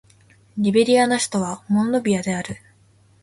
[0.57, 2.55] リベリアの首都はモンロビアである